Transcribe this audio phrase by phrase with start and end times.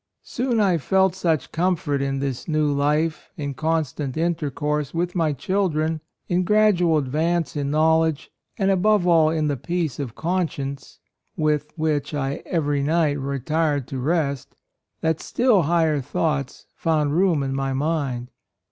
[0.23, 5.31] "Soon I felt such com fort in this new life, in constant intercourse with my
[5.31, 10.97] children, in gradual advance in knowledge, and above all in the peace of conscience
[11.37, 14.55] with which I every 20 A ROYAL SON night retired to rest,
[15.01, 18.31] that still higher thoughts found room in my mind.